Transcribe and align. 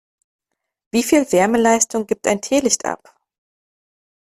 Wie 0.89 1.03
viel 1.03 1.31
Wärmeleistung 1.31 2.07
gibt 2.07 2.25
ein 2.25 2.41
Teelicht 2.41 2.85
ab? 2.85 3.15